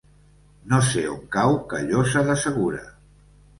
[0.71, 2.83] No sé on cau Callosa de Segura.